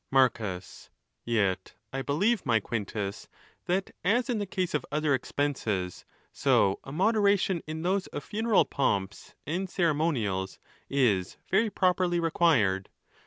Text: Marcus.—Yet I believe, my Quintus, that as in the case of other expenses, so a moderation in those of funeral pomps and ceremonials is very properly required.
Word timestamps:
Marcus.—Yet 0.09 1.75
I 1.93 2.01
believe, 2.01 2.43
my 2.43 2.59
Quintus, 2.59 3.27
that 3.67 3.91
as 4.03 4.31
in 4.31 4.39
the 4.39 4.47
case 4.47 4.73
of 4.73 4.83
other 4.91 5.13
expenses, 5.13 6.05
so 6.33 6.79
a 6.83 6.91
moderation 6.91 7.61
in 7.67 7.83
those 7.83 8.07
of 8.07 8.23
funeral 8.23 8.65
pomps 8.65 9.35
and 9.45 9.69
ceremonials 9.69 10.57
is 10.89 11.37
very 11.51 11.69
properly 11.69 12.19
required. 12.19 12.89